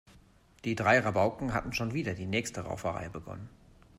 [0.65, 3.49] Die drei Rabauken hatten schon wieder die nächste Rauferei begonnen.